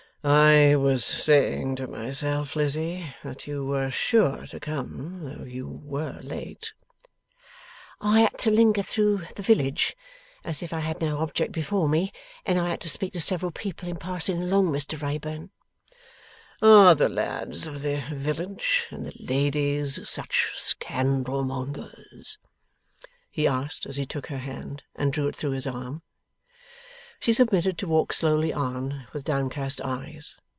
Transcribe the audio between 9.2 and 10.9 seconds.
the village as if I